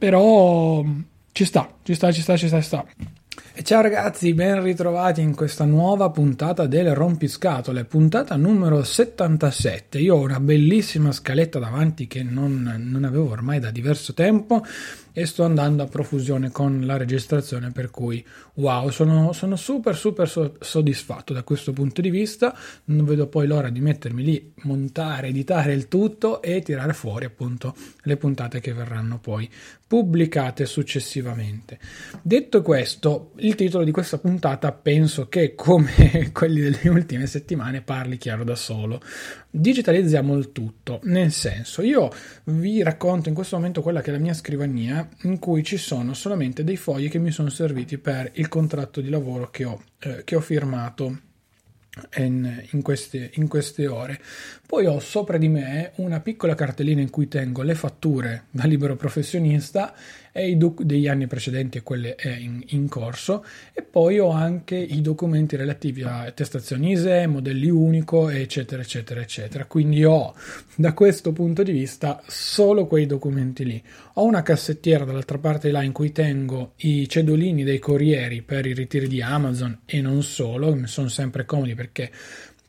Però 0.00 0.82
ci 1.32 1.44
sta, 1.44 1.68
ci 1.82 1.94
sta, 1.94 2.10
ci 2.10 2.22
sta, 2.22 2.36
ci 2.36 2.46
sta, 2.48 2.60
ci 2.60 2.66
sta. 2.66 2.84
E 3.52 3.62
ciao 3.62 3.82
ragazzi, 3.82 4.32
ben 4.32 4.62
ritrovati 4.62 5.20
in 5.20 5.34
questa 5.34 5.66
nuova 5.66 6.08
puntata 6.08 6.64
del 6.64 6.94
Rompiscatole, 6.94 7.84
puntata 7.84 8.34
numero 8.36 8.82
77. 8.82 9.98
Io 9.98 10.16
ho 10.16 10.20
una 10.20 10.40
bellissima 10.40 11.12
scaletta 11.12 11.58
davanti 11.58 12.06
che 12.06 12.22
non, 12.22 12.62
non 12.78 13.04
avevo 13.04 13.30
ormai 13.30 13.60
da 13.60 13.70
diverso 13.70 14.14
tempo 14.14 14.64
e 15.12 15.26
sto 15.26 15.44
andando 15.44 15.82
a 15.82 15.86
profusione 15.86 16.50
con 16.50 16.82
la 16.84 16.96
registrazione 16.96 17.70
per 17.70 17.90
cui 17.90 18.24
wow 18.54 18.90
sono, 18.90 19.32
sono 19.32 19.56
super 19.56 19.96
super 19.96 20.28
so- 20.28 20.56
soddisfatto 20.60 21.32
da 21.32 21.42
questo 21.42 21.72
punto 21.72 22.00
di 22.00 22.10
vista. 22.10 22.56
Non 22.84 23.04
vedo 23.04 23.26
poi 23.26 23.46
l'ora 23.46 23.70
di 23.70 23.80
mettermi 23.80 24.22
lì 24.22 24.52
montare 24.62 25.28
editare 25.28 25.72
il 25.72 25.88
tutto 25.88 26.42
e 26.42 26.62
tirare 26.62 26.92
fuori 26.92 27.24
appunto 27.24 27.74
le 28.02 28.16
puntate 28.16 28.60
che 28.60 28.72
verranno 28.72 29.18
poi 29.18 29.48
pubblicate 29.90 30.66
successivamente. 30.66 31.78
Detto 32.22 32.62
questo 32.62 33.32
il 33.38 33.56
titolo 33.56 33.82
di 33.82 33.90
questa 33.90 34.18
puntata 34.18 34.70
penso 34.70 35.28
che 35.28 35.56
come 35.56 36.30
quelli 36.32 36.60
delle 36.60 36.88
ultime 36.88 37.26
settimane 37.26 37.80
parli 37.80 38.16
chiaro 38.16 38.44
da 38.44 38.54
solo 38.54 39.00
digitalizziamo 39.50 40.36
il 40.36 40.52
tutto 40.52 41.00
nel 41.04 41.32
senso 41.32 41.82
io 41.82 42.10
vi 42.44 42.82
racconto 42.82 43.28
in 43.28 43.34
questo 43.34 43.56
momento 43.56 43.82
quella 43.82 44.00
che 44.00 44.10
è 44.10 44.12
la 44.12 44.20
mia 44.20 44.34
scrivania 44.34 45.08
in 45.22 45.38
cui 45.40 45.64
ci 45.64 45.76
sono 45.76 46.14
solamente 46.14 46.62
dei 46.62 46.76
fogli 46.76 47.08
che 47.08 47.18
mi 47.18 47.32
sono 47.32 47.48
serviti 47.48 47.98
per 47.98 48.30
il 48.34 48.48
contratto 48.48 49.00
di 49.00 49.08
lavoro 49.08 49.50
che 49.50 49.64
ho, 49.64 49.82
eh, 49.98 50.22
che 50.24 50.36
ho 50.36 50.40
firmato 50.40 51.18
in, 52.16 52.66
in, 52.70 52.82
queste, 52.82 53.30
in, 53.34 53.48
queste, 53.48 53.86
ore. 53.86 54.20
Poi 54.66 54.86
ho 54.86 55.00
sopra 55.00 55.38
di 55.38 55.48
me 55.48 55.92
una 55.96 56.20
piccola 56.20 56.54
cartellina 56.54 57.00
in 57.00 57.10
cui 57.10 57.28
tengo 57.28 57.62
le 57.62 57.74
fatture 57.74 58.44
da 58.50 58.64
libero 58.64 58.96
professionista 58.96 59.94
e 60.32 60.48
i 60.48 60.56
doc- 60.56 60.82
degli 60.82 61.08
anni 61.08 61.26
precedenti 61.26 61.78
e 61.78 61.82
quelle 61.82 62.16
in, 62.38 62.62
in, 62.68 62.88
corso. 62.88 63.44
E 63.72 63.82
poi 63.82 64.18
ho 64.18 64.30
anche 64.30 64.76
i 64.76 65.00
documenti 65.00 65.56
relativi 65.56 66.02
a 66.02 66.20
attestazioni 66.20 66.92
ISE, 66.92 67.26
modelli 67.26 67.68
unico 67.68 68.28
eccetera 68.28 68.82
eccetera 68.82 69.20
eccetera. 69.20 69.64
Quindi 69.66 70.04
ho 70.04 70.34
da 70.74 70.92
questo 70.92 71.32
punto 71.32 71.62
di 71.62 71.72
vista 71.72 72.22
solo 72.26 72.86
quei 72.86 73.06
documenti 73.06 73.64
lì. 73.64 73.82
Ho 74.14 74.24
una 74.24 74.42
cassettiera 74.42 75.04
dall'altra 75.04 75.38
parte 75.38 75.70
là 75.70 75.82
in 75.82 75.92
cui 75.92 76.12
tengo 76.12 76.72
i 76.78 77.08
cedolini 77.08 77.64
dei 77.64 77.78
corrieri 77.78 78.42
per 78.42 78.66
i 78.66 78.74
ritiri 78.74 79.08
di 79.08 79.22
Amazon 79.22 79.80
e 79.84 80.00
non 80.00 80.22
solo 80.22 80.74
mi 80.74 80.86
sono 80.86 81.08
sempre 81.08 81.44
comodi 81.44 81.74
perché 81.74 82.10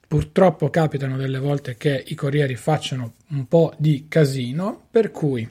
purtroppo 0.08 0.70
capitano 0.70 1.16
delle 1.16 1.40
volte 1.40 1.78
che 1.78 2.04
i 2.06 2.16
corrieri 2.16 2.56
facciano 2.56 3.14
un 3.30 3.48
po' 3.48 3.74
di 3.78 4.08
casino 4.10 4.88
per 4.92 5.10
cui 5.10 5.50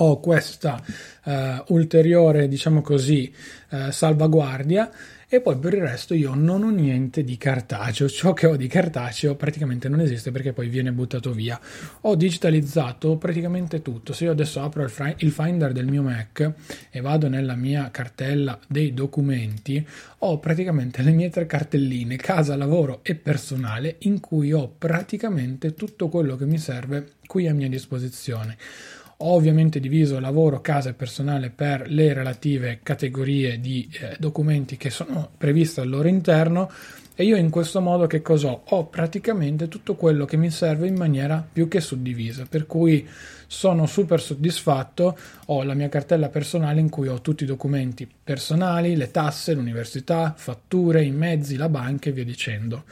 ho 0.00 0.20
questa 0.20 0.82
uh, 1.24 1.32
ulteriore, 1.68 2.48
diciamo 2.48 2.80
così, 2.82 3.32
uh, 3.70 3.90
salvaguardia 3.90 4.90
e 5.30 5.42
poi 5.42 5.58
per 5.58 5.74
il 5.74 5.82
resto 5.82 6.14
io 6.14 6.32
non 6.32 6.62
ho 6.62 6.70
niente 6.70 7.22
di 7.22 7.36
cartaceo, 7.36 8.08
ciò 8.08 8.32
che 8.32 8.46
ho 8.46 8.56
di 8.56 8.66
cartaceo 8.66 9.34
praticamente 9.34 9.86
non 9.86 10.00
esiste 10.00 10.30
perché 10.30 10.54
poi 10.54 10.68
viene 10.68 10.90
buttato 10.90 11.32
via. 11.32 11.60
Ho 12.02 12.14
digitalizzato 12.14 13.16
praticamente 13.16 13.82
tutto, 13.82 14.14
se 14.14 14.24
io 14.24 14.30
adesso 14.30 14.62
apro 14.62 14.82
il, 14.82 14.88
fri- 14.88 15.16
il 15.18 15.30
Finder 15.30 15.72
del 15.72 15.86
mio 15.86 16.02
Mac 16.02 16.50
e 16.88 17.00
vado 17.02 17.28
nella 17.28 17.56
mia 17.56 17.90
cartella 17.90 18.58
dei 18.66 18.94
documenti, 18.94 19.86
ho 20.20 20.38
praticamente 20.38 21.02
le 21.02 21.10
mie 21.10 21.28
tre 21.28 21.44
cartelline, 21.44 22.16
casa, 22.16 22.56
lavoro 22.56 23.00
e 23.02 23.14
personale, 23.14 23.96
in 24.00 24.20
cui 24.20 24.54
ho 24.54 24.72
praticamente 24.78 25.74
tutto 25.74 26.08
quello 26.08 26.36
che 26.36 26.46
mi 26.46 26.56
serve 26.56 27.16
qui 27.26 27.46
a 27.46 27.52
mia 27.52 27.68
disposizione. 27.68 28.56
Ho 29.20 29.34
ovviamente 29.34 29.80
diviso 29.80 30.20
lavoro, 30.20 30.60
casa 30.60 30.90
e 30.90 30.94
personale 30.94 31.50
per 31.50 31.90
le 31.90 32.12
relative 32.12 32.78
categorie 32.84 33.58
di 33.58 33.90
eh, 34.00 34.14
documenti 34.16 34.76
che 34.76 34.90
sono 34.90 35.30
previste 35.36 35.80
al 35.80 35.88
loro 35.88 36.06
interno 36.06 36.70
e 37.16 37.24
io 37.24 37.34
in 37.34 37.50
questo 37.50 37.80
modo 37.80 38.06
che 38.06 38.22
cosa 38.22 38.50
ho? 38.50 38.62
Ho 38.68 38.86
praticamente 38.86 39.66
tutto 39.66 39.96
quello 39.96 40.24
che 40.24 40.36
mi 40.36 40.52
serve 40.52 40.86
in 40.86 40.94
maniera 40.94 41.44
più 41.52 41.66
che 41.66 41.80
suddivisa, 41.80 42.46
per 42.48 42.66
cui 42.66 43.08
sono 43.48 43.86
super 43.86 44.20
soddisfatto, 44.20 45.18
ho 45.46 45.64
la 45.64 45.74
mia 45.74 45.88
cartella 45.88 46.28
personale 46.28 46.78
in 46.78 46.88
cui 46.88 47.08
ho 47.08 47.20
tutti 47.20 47.42
i 47.42 47.48
documenti 47.48 48.08
personali, 48.22 48.94
le 48.94 49.10
tasse, 49.10 49.52
l'università, 49.54 50.32
fatture, 50.36 51.02
i 51.02 51.10
mezzi, 51.10 51.56
la 51.56 51.68
banca 51.68 52.08
e 52.08 52.12
via 52.12 52.24
dicendo. 52.24 52.84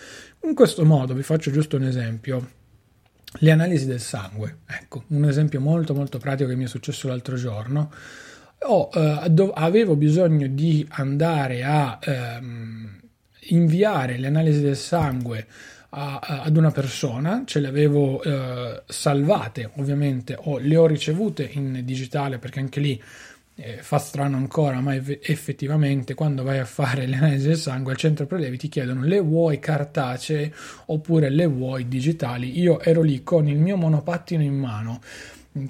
In 0.42 0.56
questo 0.56 0.84
modo 0.84 1.15
vi 1.15 1.22
faccio 1.22 1.53
giusto 1.53 1.76
un 1.76 1.84
esempio 1.84 2.56
le 3.38 3.50
analisi 3.50 3.86
del 3.86 4.00
sangue, 4.00 4.58
ecco, 4.66 5.04
un 5.08 5.24
esempio 5.24 5.60
molto 5.60 5.94
molto 5.94 6.19
pratico 6.19 6.48
che 6.48 6.56
mi 6.56 6.64
è 6.64 6.69
successo 6.69 7.08
l'altro 7.08 7.36
giorno. 7.36 7.92
Oh, 8.60 8.91
eh, 8.94 9.28
dov- 9.30 9.52
avevo 9.54 9.97
bisogno 9.97 10.47
di 10.47 10.86
andare 10.91 11.62
a 11.62 11.98
ehm, 12.00 13.00
inviare 13.48 14.16
le 14.19 14.26
analisi 14.26 14.60
del 14.60 14.76
sangue 14.76 15.47
a, 15.91 16.19
a, 16.19 16.42
ad 16.42 16.56
una 16.56 16.70
persona, 16.70 17.42
ce 17.44 17.60
le 17.60 17.69
avevo 17.69 18.22
eh, 18.22 18.82
salvate 18.86 19.70
ovviamente, 19.76 20.36
o 20.38 20.58
le 20.58 20.76
ho 20.76 20.86
ricevute 20.86 21.48
in 21.53 21.82
digitale 21.84 22.38
perché 22.38 22.60
anche 22.60 22.80
lì 22.80 23.03
eh, 23.56 23.78
fa 23.81 23.99
strano 23.99 24.37
ancora, 24.37 24.81
ma 24.81 24.94
effettivamente 24.94 26.15
quando 26.15 26.43
vai 26.43 26.59
a 26.59 26.67
fare 26.67 27.06
le 27.06 27.17
analisi 27.17 27.49
del 27.49 27.56
sangue 27.56 27.93
al 27.93 27.99
centro 27.99 28.27
prelevi 28.27 28.59
ti 28.59 28.69
chiedono 28.69 29.03
le 29.03 29.19
vuoi 29.21 29.59
cartacee 29.59 30.53
oppure 30.87 31.31
le 31.31 31.47
vuoi 31.47 31.89
digitali. 31.89 32.59
Io 32.61 32.81
ero 32.81 33.03
lì 33.03 33.22
con 33.22 33.49
il 33.49 33.59
mio 33.59 33.77
monopattino 33.77 34.43
in 34.43 34.59
mano 34.59 35.00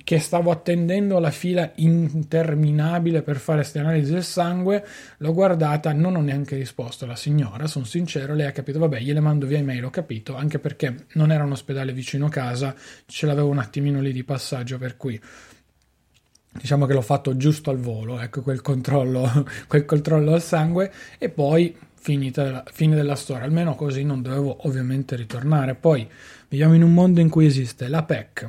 che 0.02 0.18
stavo 0.18 0.50
attendendo 0.50 1.20
la 1.20 1.30
fila 1.30 1.70
interminabile 1.76 3.22
per 3.22 3.36
fare 3.36 3.60
queste 3.60 3.78
analisi 3.78 4.12
del 4.12 4.24
sangue, 4.24 4.84
l'ho 5.18 5.32
guardata, 5.32 5.92
non 5.92 6.16
ho 6.16 6.20
neanche 6.20 6.56
risposto 6.56 7.04
alla 7.04 7.14
signora, 7.14 7.68
sono 7.68 7.84
sincero, 7.84 8.34
lei 8.34 8.46
ha 8.46 8.52
capito, 8.52 8.80
vabbè, 8.80 8.98
gliele 8.98 9.20
mando 9.20 9.46
via 9.46 9.58
email, 9.58 9.84
ho 9.84 9.90
capito, 9.90 10.34
anche 10.34 10.58
perché 10.58 11.06
non 11.12 11.30
era 11.30 11.44
un 11.44 11.52
ospedale 11.52 11.92
vicino 11.92 12.26
a 12.26 12.30
casa, 12.30 12.74
ce 13.06 13.26
l'avevo 13.26 13.48
un 13.48 13.58
attimino 13.58 14.00
lì 14.00 14.12
di 14.12 14.24
passaggio, 14.24 14.76
per 14.76 14.96
cui 14.96 15.20
diciamo 16.60 16.86
che 16.86 16.92
l'ho 16.92 17.02
fatto 17.02 17.36
giusto 17.36 17.70
al 17.70 17.78
volo, 17.78 18.20
ecco 18.20 18.42
quel 18.42 18.60
controllo, 18.60 19.46
quel 19.66 19.84
controllo 19.84 20.32
al 20.32 20.42
sangue. 20.42 20.92
E 21.18 21.28
poi 21.28 21.74
finita, 22.06 22.62
fine 22.72 22.94
della 22.94 23.16
storia, 23.16 23.44
almeno 23.44 23.74
così 23.74 24.04
non 24.04 24.22
dovevo 24.22 24.66
ovviamente 24.68 25.16
ritornare. 25.16 25.74
Poi 25.74 26.08
viviamo 26.48 26.74
in 26.74 26.84
un 26.84 26.94
mondo 26.94 27.18
in 27.18 27.28
cui 27.28 27.46
esiste 27.46 27.88
la 27.88 28.04
PEC, 28.04 28.48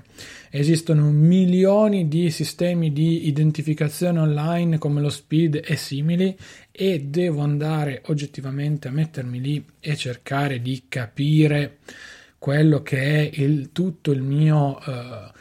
esistono 0.51 1.09
milioni 1.09 2.07
di 2.07 2.29
sistemi 2.29 2.93
di 2.93 3.27
identificazione 3.27 4.19
online 4.19 4.77
come 4.77 5.01
lo 5.01 5.09
SPID 5.09 5.61
e 5.65 5.75
simili 5.75 6.37
e 6.71 6.99
devo 7.01 7.41
andare 7.41 8.03
oggettivamente 8.05 8.89
a 8.89 8.91
mettermi 8.91 9.41
lì 9.41 9.65
e 9.79 9.95
cercare 9.95 10.61
di 10.61 10.83
capire 10.87 11.77
quello 12.37 12.83
che 12.83 12.99
è 12.99 13.41
il, 13.41 13.71
tutto 13.71 14.11
il 14.11 14.21
mio... 14.21 14.77
Uh, 14.85 15.35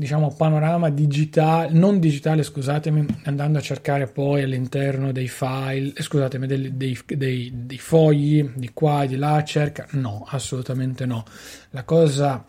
diciamo 0.00 0.34
panorama 0.34 0.88
digitale, 0.88 1.72
non 1.72 1.98
digitale, 1.98 2.42
scusatemi, 2.42 3.04
andando 3.24 3.58
a 3.58 3.60
cercare 3.60 4.06
poi 4.06 4.42
all'interno 4.42 5.12
dei 5.12 5.28
file, 5.28 5.92
eh, 5.94 6.02
scusatemi, 6.02 6.46
dei, 6.46 6.74
dei, 6.74 6.98
dei, 7.06 7.52
dei 7.54 7.78
fogli 7.78 8.50
di 8.54 8.70
qua 8.72 9.02
e 9.02 9.08
di 9.08 9.16
là, 9.16 9.44
cerca, 9.44 9.86
no, 9.90 10.24
assolutamente 10.26 11.04
no. 11.04 11.22
La 11.72 11.84
cosa 11.84 12.42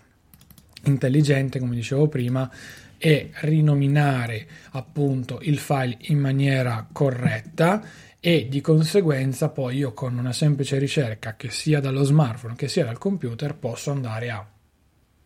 intelligente, 0.86 1.60
come 1.60 1.76
dicevo 1.76 2.08
prima, 2.08 2.50
è 2.98 3.30
rinominare 3.42 4.48
appunto 4.72 5.40
il 5.42 5.58
file 5.58 5.98
in 6.04 6.20
maniera 6.20 6.88
corretta 6.90 7.84
e 8.18 8.48
di 8.48 8.62
conseguenza 8.62 9.50
poi 9.50 9.76
io 9.76 9.92
con 9.92 10.18
una 10.18 10.32
semplice 10.32 10.78
ricerca 10.78 11.36
che 11.36 11.50
sia 11.50 11.82
dallo 11.82 12.04
smartphone 12.04 12.56
che 12.56 12.68
sia 12.68 12.86
dal 12.86 13.00
computer 13.00 13.56
posso 13.56 13.90
andare 13.90 14.30
a 14.30 14.46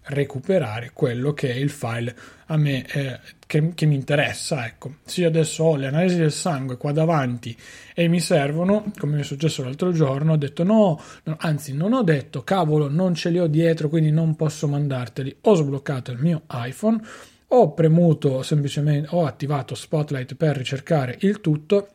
recuperare 0.07 0.91
quello 0.93 1.33
che 1.33 1.51
è 1.51 1.55
il 1.55 1.69
file 1.69 2.15
a 2.47 2.57
me 2.57 2.85
eh, 2.85 3.19
che, 3.47 3.73
che, 3.73 3.85
mi 3.85 3.95
interessa 3.95 4.65
ecco. 4.65 4.95
Se 5.03 5.21
io 5.21 5.27
adesso 5.27 5.63
ho 5.63 5.75
le 5.75 5.87
analisi 5.87 6.17
del 6.17 6.31
sangue 6.31 6.77
qua 6.77 6.91
davanti 6.91 7.55
e 7.93 8.07
mi 8.07 8.19
servono 8.19 8.91
come 8.97 9.15
mi 9.15 9.21
è 9.21 9.23
successo 9.23 9.63
l'altro 9.63 9.91
giorno 9.91 10.33
ho 10.33 10.37
detto 10.37 10.63
no, 10.63 11.01
no 11.23 11.35
anzi 11.39 11.73
non 11.73 11.93
ho 11.93 12.03
detto 12.03 12.43
cavolo 12.43 12.87
non 12.89 13.15
ce 13.15 13.29
li 13.29 13.39
ho 13.39 13.47
dietro 13.47 13.89
quindi 13.89 14.11
non 14.11 14.35
posso 14.35 14.67
mandarteli. 14.67 15.35
Ho 15.41 15.55
sbloccato 15.55 16.11
il 16.11 16.19
mio 16.19 16.43
iPhone 16.51 17.01
ho 17.49 17.73
premuto 17.73 18.41
semplicemente 18.41 19.07
ho 19.11 19.25
attivato 19.25 19.75
Spotlight 19.75 20.35
per 20.35 20.57
ricercare 20.57 21.17
il 21.21 21.41
tutto 21.41 21.89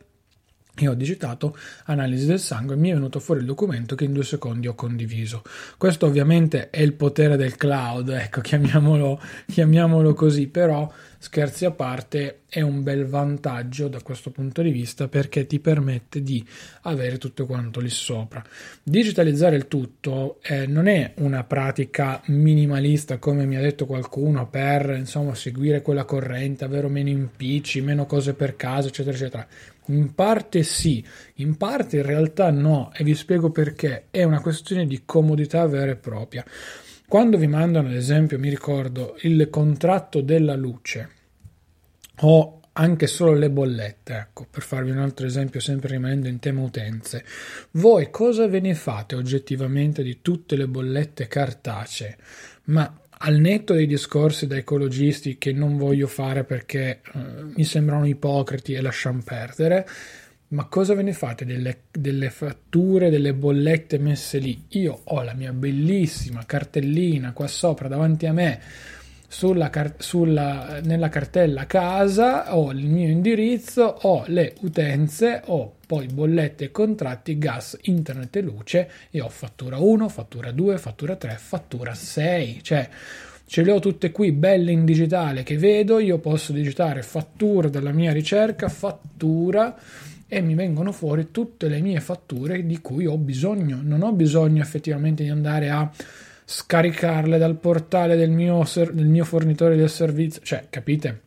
e 0.76 0.88
ho 0.88 0.94
digitato 0.94 1.56
analisi 1.84 2.26
del 2.26 2.40
sangue 2.40 2.74
e 2.74 2.78
mi 2.78 2.90
è 2.90 2.94
venuto 2.94 3.20
fuori 3.20 3.40
il 3.40 3.46
documento 3.46 3.94
che 3.94 4.04
in 4.04 4.12
due 4.12 4.24
secondi 4.24 4.66
ho 4.66 4.74
condiviso. 4.74 5.42
Questo 5.76 6.06
ovviamente 6.06 6.70
è 6.70 6.80
il 6.80 6.94
potere 6.94 7.36
del 7.36 7.56
cloud, 7.56 8.08
ecco, 8.20 8.40
chiamiamolo, 8.40 9.20
chiamiamolo 9.46 10.14
così, 10.14 10.46
però 10.46 10.90
scherzi 11.22 11.66
a 11.66 11.70
parte 11.70 12.40
è 12.48 12.62
un 12.62 12.82
bel 12.82 13.06
vantaggio 13.06 13.88
da 13.88 14.00
questo 14.00 14.30
punto 14.30 14.62
di 14.62 14.70
vista 14.70 15.06
perché 15.06 15.46
ti 15.46 15.60
permette 15.60 16.22
di 16.22 16.44
avere 16.82 17.18
tutto 17.18 17.46
quanto 17.46 17.80
lì 17.80 17.90
sopra. 17.90 18.42
Digitalizzare 18.82 19.56
il 19.56 19.68
tutto 19.68 20.40
eh, 20.42 20.66
non 20.66 20.86
è 20.86 21.12
una 21.18 21.44
pratica 21.44 22.22
minimalista 22.26 23.18
come 23.18 23.44
mi 23.44 23.56
ha 23.56 23.60
detto 23.60 23.84
qualcuno 23.86 24.48
per 24.48 24.94
insomma 24.98 25.34
seguire 25.34 25.82
quella 25.82 26.04
corrente, 26.04 26.64
avere 26.64 26.88
meno 26.88 27.10
impicci, 27.10 27.82
meno 27.82 28.06
cose 28.06 28.32
per 28.32 28.56
casa, 28.56 28.88
eccetera, 28.88 29.16
eccetera 29.16 29.46
in 29.94 30.14
parte 30.14 30.62
sì, 30.62 31.04
in 31.34 31.56
parte 31.56 31.98
in 31.98 32.02
realtà 32.04 32.50
no, 32.50 32.90
e 32.94 33.04
vi 33.04 33.14
spiego 33.14 33.50
perché. 33.50 34.06
È 34.10 34.22
una 34.22 34.40
questione 34.40 34.86
di 34.86 35.02
comodità 35.04 35.66
vera 35.66 35.92
e 35.92 35.96
propria. 35.96 36.44
Quando 37.06 37.36
vi 37.36 37.46
mandano, 37.46 37.88
ad 37.88 37.94
esempio, 37.94 38.38
mi 38.38 38.48
ricordo 38.48 39.16
il 39.22 39.48
contratto 39.50 40.20
della 40.20 40.54
luce 40.54 41.08
o 42.20 42.60
anche 42.72 43.06
solo 43.06 43.34
le 43.34 43.50
bollette, 43.50 44.14
ecco, 44.14 44.46
per 44.48 44.62
farvi 44.62 44.90
un 44.90 44.98
altro 44.98 45.26
esempio, 45.26 45.60
sempre 45.60 45.90
rimanendo 45.90 46.28
in 46.28 46.38
tema 46.38 46.62
utenze, 46.62 47.24
voi 47.72 48.10
cosa 48.10 48.46
ve 48.46 48.60
ne 48.60 48.74
fate 48.74 49.16
oggettivamente 49.16 50.02
di 50.02 50.20
tutte 50.22 50.56
le 50.56 50.68
bollette 50.68 51.26
cartacee? 51.26 52.16
Ma 52.64 53.00
al 53.22 53.38
netto 53.38 53.74
dei 53.74 53.86
discorsi 53.86 54.46
da 54.46 54.56
ecologisti 54.56 55.36
che 55.36 55.52
non 55.52 55.76
voglio 55.76 56.06
fare 56.06 56.44
perché 56.44 57.00
uh, 57.12 57.52
mi 57.54 57.64
sembrano 57.64 58.06
ipocriti 58.06 58.72
e 58.72 58.80
lasciamo 58.80 59.20
perdere, 59.22 59.86
ma 60.48 60.64
cosa 60.64 60.94
ve 60.94 61.02
ne 61.02 61.12
fate 61.12 61.44
delle, 61.44 61.82
delle, 61.90 62.30
fatture, 62.30 63.10
delle 63.10 63.34
bollette 63.34 63.98
messe 63.98 64.38
lì? 64.38 64.64
Io 64.70 65.00
ho 65.04 65.22
la 65.22 65.34
mia 65.34 65.52
bellissima 65.52 66.44
cartellina 66.46 67.32
qua 67.32 67.46
sopra 67.46 67.88
davanti 67.88 68.26
a 68.26 68.32
me 68.32 68.60
sulla, 69.32 69.70
sulla, 69.98 70.80
nella 70.82 71.08
cartella 71.08 71.64
casa, 71.64 72.56
ho 72.56 72.72
il 72.72 72.84
mio 72.88 73.08
indirizzo, 73.08 73.84
ho 74.02 74.24
le 74.26 74.54
utenze, 74.62 75.42
ho 75.46 75.76
poi 75.86 76.08
bollette 76.08 76.64
e 76.64 76.70
contratti, 76.72 77.38
gas, 77.38 77.78
internet 77.82 78.34
e 78.34 78.40
luce 78.40 78.90
e 79.08 79.20
ho 79.20 79.28
fattura 79.28 79.78
1, 79.78 80.08
fattura 80.08 80.50
2, 80.50 80.78
fattura 80.78 81.14
3, 81.14 81.36
fattura 81.38 81.94
6, 81.94 82.58
cioè 82.60 82.88
ce 83.46 83.62
le 83.62 83.70
ho 83.70 83.78
tutte 83.78 84.10
qui 84.10 84.32
belle 84.32 84.72
in 84.72 84.84
digitale 84.84 85.44
che 85.44 85.56
vedo, 85.56 86.00
io 86.00 86.18
posso 86.18 86.52
digitare 86.52 87.02
fattura 87.02 87.68
della 87.68 87.92
mia 87.92 88.12
ricerca, 88.12 88.68
fattura 88.68 89.78
e 90.26 90.40
mi 90.40 90.56
vengono 90.56 90.90
fuori 90.90 91.30
tutte 91.30 91.68
le 91.68 91.80
mie 91.80 92.00
fatture 92.00 92.66
di 92.66 92.80
cui 92.80 93.06
ho 93.06 93.16
bisogno. 93.16 93.78
Non 93.80 94.02
ho 94.02 94.12
bisogno 94.12 94.60
effettivamente 94.60 95.22
di 95.22 95.28
andare 95.28 95.70
a 95.70 95.88
scaricarle 96.52 97.38
dal 97.38 97.56
portale 97.56 98.16
del 98.16 98.30
mio, 98.30 98.64
ser- 98.64 98.90
del 98.90 99.06
mio 99.06 99.24
fornitore 99.24 99.76
del 99.76 99.88
servizio. 99.88 100.42
Cioè, 100.42 100.66
capite? 100.68 101.20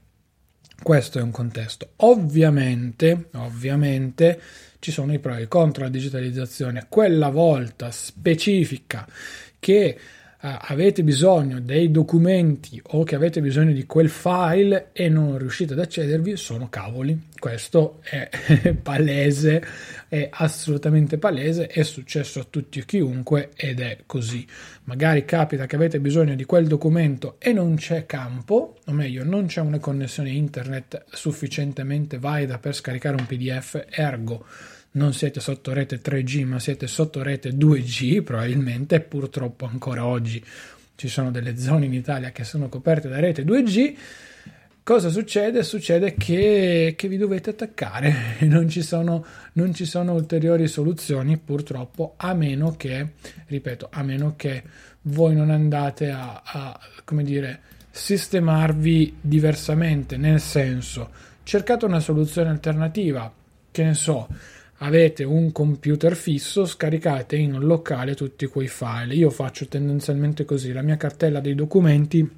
Questo 0.81 1.20
è 1.20 1.22
un 1.22 1.31
contesto. 1.31 1.92
Ovviamente, 1.98 3.30
ovviamente 3.36 4.42
ci 4.80 4.92
sono 4.92 5.14
i 5.14 5.20
pro 5.20 5.38
e 5.38 5.44
i 5.44 5.48
contro 5.48 5.84
la 5.84 5.90
digitalizzazione. 5.90 6.88
Quella 6.90 7.30
volta 7.30 7.90
specifica 7.90 9.08
che 9.60 9.98
avete 10.45 11.04
bisogno 11.04 11.62
dei 11.62 11.90
documenti 11.90 12.81
o 12.88 13.04
che 13.04 13.16
avete 13.16 13.40
bisogno 13.40 13.72
di 13.72 13.86
quel 13.86 14.10
file 14.10 14.90
e 14.92 15.07
non 15.07 15.38
riuscite 15.38 15.72
ad 15.72 15.80
accedervi, 15.80 16.36
sono 16.36 16.68
cavoli. 16.69 17.30
Questo 17.40 18.00
è 18.01 18.28
palese, 18.81 19.63
è 20.10 20.28
assolutamente 20.30 21.18
palese, 21.18 21.68
è 21.68 21.84
successo 21.84 22.42
a 22.42 22.48
tutti 22.50 22.80
e 22.80 22.86
chiunque 22.86 23.51
ed 23.56 23.80
è 23.80 24.00
così. 24.06 24.45
Magari 24.84 25.24
capita 25.24 25.66
che 25.66 25.78
avete 25.78 26.01
bisogno 26.01 26.36
di 26.36 26.44
quel 26.44 26.68
documento 26.68 27.36
e 27.40 27.54
non 27.54 27.75
c'è 27.75 28.06
campo, 28.06 28.80
o 28.86 28.92
meglio, 28.92 29.24
non 29.24 29.45
c'è 29.45 29.62
una 29.62 29.80
connessione 29.80 30.31
internet 30.31 31.06
sufficientemente 31.10 32.19
valida 32.19 32.57
per 32.57 32.75
scaricare 32.75 33.16
un 33.18 33.25
PDF, 33.25 33.86
ergo 33.90 34.45
non 34.94 35.13
siete 35.13 35.40
sotto 35.40 35.74
rete 35.74 36.01
3G 36.01 36.45
ma 36.45 36.60
siete 36.60 36.88
sotto 36.88 37.24
rete 37.24 37.51
2G 37.51 38.24
probabilmente 38.24 39.00
purtroppo 39.00 39.66
ancora 39.66 40.06
oggi 40.06 40.44
ci 40.95 41.07
sono 41.07 41.31
delle 41.31 41.57
zone 41.57 41.86
in 41.86 41.94
Italia 41.94 42.31
che 42.31 42.44
sono 42.44 42.69
coperte 42.69 43.07
da 43.07 43.19
rete 43.19 43.44
2G 43.44 43.95
cosa 44.84 45.10
succede? 45.10 45.63
Succede 45.63 46.13
che, 46.13 46.94
che 46.95 47.07
vi 47.07 47.18
dovete 47.18 47.51
attaccare 47.51 48.38
non 48.45 48.69
ci, 48.69 48.81
sono, 48.81 49.25
non 49.54 49.74
ci 49.74 49.86
sono 49.86 50.13
ulteriori 50.13 50.68
soluzioni 50.68 51.38
purtroppo 51.38 52.13
a 52.18 52.34
meno 52.34 52.75
che 52.75 53.13
ripeto 53.48 53.88
a 53.92 54.04
meno 54.04 54.36
che 54.36 54.63
voi 55.04 55.36
non 55.36 55.50
andate 55.50 56.12
a, 56.12 56.42
a 56.45 56.80
come 57.04 57.24
dire 57.24 57.62
sistemarvi 57.90 59.18
diversamente 59.22 60.18
nel 60.18 60.40
senso 60.40 61.10
cercate 61.44 61.86
una 61.86 62.00
soluzione 62.00 62.50
alternativa 62.50 63.31
che 63.72 63.84
ne 63.84 63.94
so 63.95 64.28
avete 64.83 65.23
un 65.23 65.52
computer 65.52 66.16
fisso, 66.16 66.66
scaricate 66.66 67.35
in 67.37 67.59
locale 67.59 68.16
tutti 68.16 68.45
quei 68.47 68.68
file. 68.68 69.16
Io 69.16 69.30
faccio 69.30 69.68
tendenzialmente 69.68 70.45
così, 70.45 70.71
la 70.71 70.81
mia 70.81 70.97
cartella 70.97 71.40
dei 71.40 71.56
documenti 71.56 72.30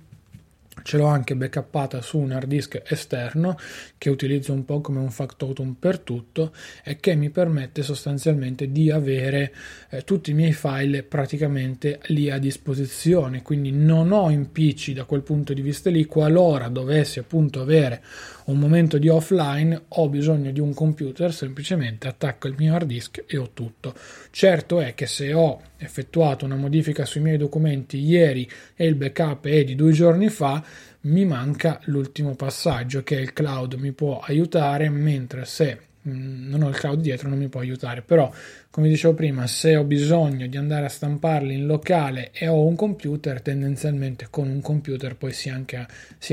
ce 0.83 0.97
l'ho 0.97 1.05
anche 1.05 1.35
backuppata 1.35 2.01
su 2.01 2.19
un 2.19 2.31
hard 2.31 2.47
disk 2.47 2.81
esterno 2.85 3.57
che 3.97 4.09
utilizzo 4.09 4.53
un 4.53 4.65
po' 4.65 4.81
come 4.81 4.99
un 4.99 5.09
factotum 5.09 5.73
per 5.73 5.99
tutto 5.99 6.53
e 6.83 6.97
che 6.99 7.15
mi 7.15 7.29
permette 7.29 7.81
sostanzialmente 7.81 8.71
di 8.71 8.91
avere 8.91 9.53
eh, 9.89 10.03
tutti 10.03 10.31
i 10.31 10.33
miei 10.33 10.53
file 10.53 11.03
praticamente 11.03 11.99
lì 12.07 12.29
a 12.29 12.37
disposizione. 12.37 13.41
Quindi 13.41 13.71
non 13.71 14.11
ho 14.11 14.29
impicci 14.29 14.93
da 14.93 15.05
quel 15.05 15.21
punto 15.21 15.53
di 15.53 15.61
vista 15.61 15.89
lì. 15.89 16.05
Qualora 16.05 16.67
dovessi 16.67 17.19
appunto 17.19 17.61
avere 17.61 18.03
un 18.45 18.59
momento 18.59 18.97
di 18.97 19.07
offline 19.07 19.85
ho 19.87 20.09
bisogno 20.09 20.51
di 20.51 20.59
un 20.59 20.73
computer 20.73 21.33
semplicemente 21.33 22.07
attacco 22.07 22.47
il 22.47 22.55
mio 22.57 22.75
hard 22.75 22.87
disk 22.87 23.23
e 23.25 23.37
ho 23.37 23.51
tutto. 23.53 23.93
Certo 24.29 24.81
è 24.81 24.93
che 24.93 25.07
se 25.07 25.33
ho 25.33 25.61
effettuato 25.77 26.45
una 26.45 26.55
modifica 26.55 27.05
sui 27.05 27.21
miei 27.21 27.37
documenti 27.37 27.97
ieri 27.97 28.49
e 28.75 28.85
il 28.85 28.95
backup 28.95 29.47
è 29.47 29.63
di 29.63 29.75
due 29.75 29.91
giorni 29.91 30.29
fa, 30.29 30.63
mi 31.05 31.25
manca 31.25 31.79
l'ultimo 31.85 32.35
passaggio 32.35 33.03
che 33.03 33.15
il 33.15 33.33
cloud 33.33 33.73
mi 33.75 33.91
può 33.91 34.19
aiutare, 34.19 34.89
mentre 34.89 35.45
se 35.45 35.79
mm, 36.07 36.49
non 36.49 36.63
ho 36.63 36.69
il 36.69 36.75
cloud 36.75 36.99
dietro 36.99 37.29
non 37.29 37.37
mi 37.37 37.47
può 37.47 37.59
aiutare. 37.59 38.01
Però 38.01 38.31
come 38.69 38.87
dicevo 38.87 39.13
prima 39.13 39.47
se 39.47 39.75
ho 39.75 39.83
bisogno 39.83 40.47
di 40.47 40.57
andare 40.57 40.85
a 40.85 40.89
stamparli 40.89 41.53
in 41.53 41.65
locale 41.65 42.31
e 42.33 42.47
ho 42.47 42.65
un 42.65 42.75
computer 42.75 43.41
tendenzialmente 43.41 44.27
con 44.29 44.49
un 44.49 44.61
computer 44.61 45.15
poi 45.15 45.31
si 45.31 45.49
anche, 45.49 45.77
ha 45.77 45.87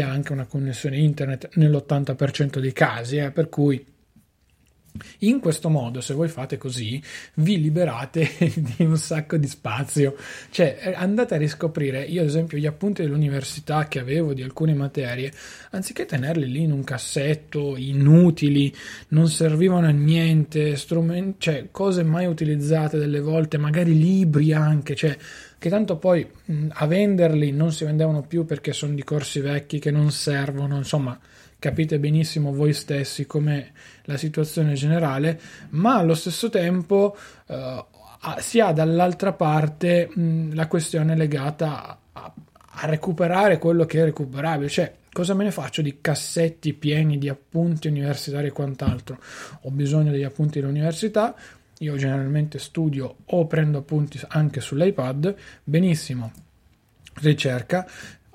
anche 0.09 0.33
una 0.33 0.47
connessione 0.47 0.97
internet 0.97 1.51
nell'80% 1.55 2.59
dei 2.59 2.73
casi 2.73 3.19
eh, 3.19 3.31
per 3.31 3.49
cui 3.49 3.92
in 5.21 5.41
questo 5.41 5.69
modo, 5.69 6.01
se 6.01 6.15
voi 6.15 6.29
fate 6.29 6.59
così, 6.59 7.03
vi 7.35 7.61
liberate 7.61 8.29
di 8.39 8.85
un 8.85 8.97
sacco 8.97 9.37
di 9.37 9.47
spazio. 9.47 10.17
Cioè, 10.51 10.79
eh, 10.81 10.95
andate 10.95 11.35
a 11.35 11.39
riscoprire, 11.39 12.03
io 12.03 12.21
ad 12.21 12.27
esempio, 12.29 12.59
gli 12.59 12.67
appunti 12.67 13.03
dell'università 13.03 13.89
che 13.89 14.01
avevo 14.01 14.35
di 14.35 14.43
alcune 14.43 14.75
materie, 14.75 15.33
anziché 15.71 16.05
tenerli 16.05 16.51
lì 16.51 16.63
in 16.63 16.73
un 16.73 16.85
cassetto, 16.85 17.77
inutili, 17.77 18.75
non 19.09 19.29
servivano 19.29 19.87
a 19.87 19.91
niente, 19.91 20.77
strumenti, 20.77 21.37
cioè, 21.39 21.69
cose 21.71 22.03
mai 22.03 22.27
utilizzate 22.27 22.99
delle 22.99 23.21
volte, 23.21 23.59
magari 23.59 23.97
libri 23.99 24.53
anche, 24.53 24.95
cioè, 24.95 25.17
che 25.59 25.69
tanto 25.71 25.97
poi 25.97 26.29
mh, 26.45 26.69
a 26.71 26.87
venderli 26.87 27.53
non 27.53 27.73
si 27.73 27.85
vendevano 27.85 28.23
più 28.23 28.45
perché 28.45 28.73
sono 28.73 28.95
di 28.95 29.05
corsi 29.05 29.41
vecchi 29.41 29.79
che 29.79 29.91
non 29.91 30.11
servono, 30.11 30.77
insomma 30.77 31.19
capite 31.63 32.01
benissimo 32.01 32.53
voi 32.53 32.73
stessi 32.73 33.25
com'è 33.25 33.65
la 34.07 34.17
situazione 34.17 34.73
generale, 34.73 35.41
ma 35.71 35.95
allo 35.95 36.15
stesso 36.15 36.51
tempo 36.51 37.17
eh, 37.47 37.85
si 38.41 38.59
ha 38.59 38.73
dall'altra 38.73 39.33
parte 39.33 40.11
mh, 40.13 40.55
la 40.55 40.67
questione 40.67 41.15
legata 41.15 42.01
a, 42.11 42.35
a 42.35 42.87
recuperare 42.87 43.59
quello 43.59 43.87
che 43.87 44.01
è 44.01 44.05
recuperabile, 44.05 44.69
cioè 44.69 44.93
cosa 45.13 45.35
me 45.35 45.45
ne 45.45 45.53
faccio 45.53 45.83
di 45.83 45.99
cassetti 46.01 46.73
pieni 46.73 47.17
di 47.17 47.29
appunti 47.29 47.87
universitari 47.87 48.49
e 48.49 48.53
quant'altro? 48.53 49.21
Ho 49.61 49.71
bisogno 49.71 50.11
degli 50.11 50.25
appunti 50.25 50.59
dell'università, 50.59 51.33
io 51.79 51.95
generalmente 51.95 52.59
studio 52.59 53.19
o 53.25 53.47
prendo 53.47 53.79
appunti 53.79 54.21
anche 54.27 54.61
sull'iPad, 54.61 55.33
benissimo, 55.63 56.33
ricerca, 57.21 57.87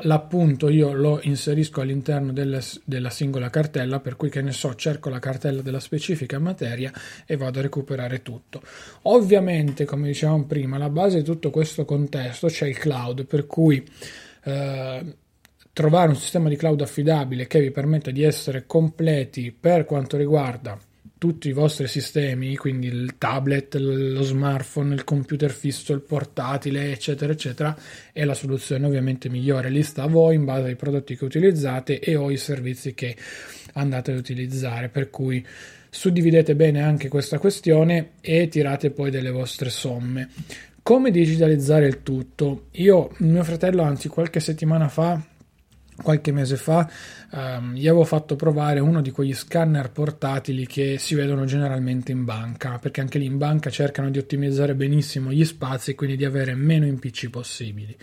l'appunto 0.02 0.70
io 0.70 0.94
lo 0.94 1.20
inserisco 1.22 1.82
all'interno 1.82 2.32
delle, 2.32 2.62
della 2.84 3.10
singola 3.10 3.50
cartella, 3.50 4.00
per 4.00 4.16
cui 4.16 4.30
che 4.30 4.42
ne 4.42 4.52
so, 4.52 4.76
cerco 4.76 5.10
la 5.10 5.20
cartella 5.20 5.62
della 5.62 5.80
specifica 5.80 6.40
materia 6.40 6.92
e 7.26 7.38
vado 7.38 7.60
a 7.60 7.64
recuperare 7.64 8.22
tutto. 8.22 8.62
Ovviamente, 9.04 9.86
come 9.86 10.08
dicevamo 10.08 10.46
prima, 10.46 10.76
alla 10.76 10.90
base 10.90 11.18
di 11.18 11.24
tutto 11.24 11.50
questo 11.50 11.86
contesto 11.86 12.48
c'è 12.48 12.68
il 12.68 12.78
cloud, 12.78 13.26
per 13.26 13.46
cui 13.48 13.84
eh, 14.44 15.16
trovare 15.74 16.10
un 16.10 16.16
sistema 16.16 16.50
di 16.50 16.56
cloud 16.56 16.82
affidabile 16.82 17.48
che 17.48 17.60
vi 17.60 17.72
permetta 17.72 18.12
di 18.12 18.24
essere 18.24 18.66
completi 18.66 19.52
per 19.52 19.86
quanto 19.86 20.18
riguarda 20.18 20.78
tutti 21.18 21.50
i 21.50 21.54
vostri 21.54 21.88
sistemi, 21.88 22.56
quindi 22.56 22.88
il 22.88 23.18
tablet, 23.18 23.76
lo 23.76 24.22
smartphone, 24.22 24.94
il 24.94 25.04
computer 25.04 25.52
fisso, 25.52 25.94
il 25.94 26.02
portatile, 26.02 26.92
eccetera, 26.92 27.32
eccetera, 27.34 27.78
è 28.12 28.24
la 28.24 28.34
soluzione 28.34 28.86
ovviamente 28.86 29.30
migliore. 29.30 29.70
Lì 29.70 29.84
sta 29.84 30.04
a 30.04 30.08
voi 30.08 30.36
in 30.36 30.46
base 30.46 30.68
ai 30.68 30.76
prodotti 30.76 31.18
che 31.18 31.26
utilizzate 31.26 32.00
e 32.00 32.16
o 32.16 32.30
i 32.30 32.38
servizi 32.38 32.94
che 32.94 33.16
andate 33.74 34.12
ad 34.12 34.18
utilizzare. 34.18 34.90
Per 34.90 35.10
cui 35.10 35.46
suddividete 35.90 36.56
bene 36.56 36.82
anche 36.82 37.08
questa 37.08 37.40
questione 37.40 38.12
e 38.22 38.48
tirate 38.48 38.92
poi 38.92 39.10
delle 39.10 39.32
vostre 39.32 39.70
somme. 39.70 40.30
Come 40.84 41.12
digitalizzare 41.12 41.88
il 41.88 42.04
tutto? 42.04 42.68
Io, 42.74 43.12
mio 43.18 43.44
fratello, 43.44 43.82
anzi, 43.82 44.08
qualche 44.08 44.40
settimana 44.40 44.88
fa 44.88 45.22
qualche 46.02 46.32
mese 46.32 46.58
fa 46.58 46.90
um, 47.32 47.74
gli 47.74 47.88
avevo 47.88 48.04
fatto 48.04 48.36
provare 48.36 48.80
uno 48.80 49.02
di 49.02 49.12
quegli 49.12 49.34
scanner 49.34 49.92
portatili 49.92 50.66
che 50.66 50.98
si 50.98 51.16
vedono 51.16 51.46
generalmente 51.46 52.12
in 52.12 52.24
banca, 52.24 52.78
perché 52.80 53.02
anche 53.02 53.18
lì 53.18 53.26
in 53.26 53.38
banca 53.38 53.70
cercano 53.70 54.10
di 54.10 54.18
ottimizzare 54.18 54.76
benissimo 54.76 55.32
gli 55.32 55.46
spazi 55.46 55.92
e 55.92 55.96
quindi 55.96 56.16
di 56.16 56.26
avere 56.26 56.54
meno 56.56 56.86
impicci 56.86 57.30
possibili. 57.30 57.98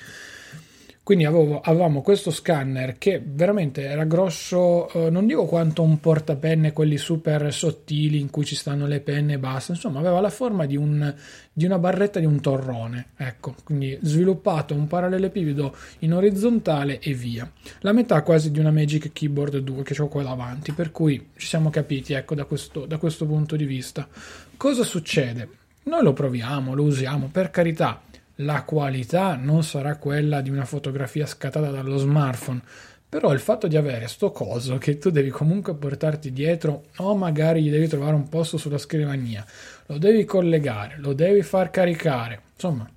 Quindi 1.04 1.26
avevo, 1.26 1.60
avevamo 1.60 2.00
questo 2.00 2.30
scanner 2.30 2.96
che 2.96 3.22
veramente 3.22 3.82
era 3.82 4.04
grosso, 4.04 4.88
eh, 4.88 5.10
non 5.10 5.26
dico 5.26 5.44
quanto 5.44 5.82
un 5.82 6.00
portapenne, 6.00 6.72
quelli 6.72 6.96
super 6.96 7.52
sottili 7.52 8.18
in 8.18 8.30
cui 8.30 8.46
ci 8.46 8.54
stanno 8.54 8.86
le 8.86 9.00
penne 9.00 9.34
e 9.34 9.38
basta, 9.38 9.72
insomma 9.72 9.98
aveva 9.98 10.22
la 10.22 10.30
forma 10.30 10.64
di, 10.64 10.78
un, 10.78 11.14
di 11.52 11.66
una 11.66 11.78
barretta 11.78 12.20
di 12.20 12.24
un 12.24 12.40
torrone, 12.40 13.08
ecco, 13.18 13.54
quindi 13.64 13.98
sviluppato 14.00 14.72
un 14.72 14.86
parallelepipedo 14.86 15.76
in 15.98 16.14
orizzontale 16.14 16.98
e 17.00 17.12
via. 17.12 17.52
La 17.80 17.92
metà 17.92 18.22
quasi 18.22 18.50
di 18.50 18.58
una 18.58 18.70
Magic 18.70 19.12
Keyboard 19.12 19.58
2 19.58 19.82
che 19.82 20.00
ho 20.00 20.08
qua 20.08 20.22
davanti, 20.22 20.72
per 20.72 20.90
cui 20.90 21.32
ci 21.36 21.46
siamo 21.46 21.68
capiti, 21.68 22.14
ecco, 22.14 22.34
da 22.34 22.46
questo, 22.46 22.86
da 22.86 22.96
questo 22.96 23.26
punto 23.26 23.56
di 23.56 23.66
vista. 23.66 24.08
Cosa 24.56 24.84
succede? 24.84 25.48
Noi 25.82 26.02
lo 26.02 26.14
proviamo, 26.14 26.72
lo 26.72 26.84
usiamo, 26.84 27.28
per 27.30 27.50
carità 27.50 28.00
la 28.36 28.62
qualità 28.62 29.36
non 29.36 29.62
sarà 29.62 29.96
quella 29.96 30.40
di 30.40 30.50
una 30.50 30.64
fotografia 30.64 31.26
scattata 31.26 31.70
dallo 31.70 31.96
smartphone, 31.96 32.60
però 33.08 33.32
il 33.32 33.38
fatto 33.38 33.68
di 33.68 33.76
avere 33.76 34.08
sto 34.08 34.32
coso 34.32 34.76
che 34.78 34.98
tu 34.98 35.10
devi 35.10 35.30
comunque 35.30 35.74
portarti 35.74 36.32
dietro 36.32 36.86
o 36.96 37.14
magari 37.14 37.62
gli 37.62 37.70
devi 37.70 37.86
trovare 37.86 38.14
un 38.14 38.28
posto 38.28 38.56
sulla 38.56 38.78
scrivania, 38.78 39.44
lo 39.86 39.98
devi 39.98 40.24
collegare, 40.24 40.96
lo 40.98 41.12
devi 41.12 41.42
far 41.42 41.70
caricare, 41.70 42.40
insomma 42.54 42.88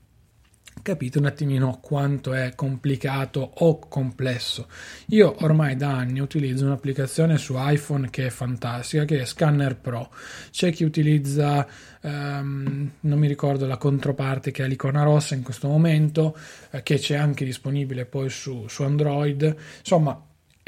capite 0.87 1.17
un 1.17 1.25
attimino 1.25 1.79
quanto 1.81 2.31
è 2.33 2.53
complicato 2.55 3.51
o 3.55 3.77
complesso. 3.77 4.69
Io 5.07 5.35
ormai 5.41 5.75
da 5.75 5.89
anni 5.89 6.21
utilizzo 6.21 6.63
un'applicazione 6.63 7.37
su 7.37 7.55
iPhone 7.57 8.09
che 8.09 8.27
è 8.27 8.29
fantastica, 8.29 9.03
che 9.03 9.19
è 9.19 9.25
Scanner 9.25 9.75
Pro. 9.75 10.09
C'è 10.49 10.71
chi 10.71 10.85
utilizza, 10.85 11.67
um, 12.03 12.89
non 13.01 13.19
mi 13.19 13.27
ricordo 13.27 13.67
la 13.67 13.75
controparte 13.75 14.51
che 14.51 14.63
è 14.63 14.67
l'icona 14.69 15.03
rossa 15.03 15.35
in 15.35 15.43
questo 15.43 15.67
momento, 15.67 16.37
eh, 16.71 16.81
che 16.83 16.97
c'è 16.97 17.17
anche 17.17 17.43
disponibile 17.43 18.05
poi 18.05 18.29
su, 18.29 18.65
su 18.69 18.83
Android. 18.83 19.55
Insomma, 19.79 20.17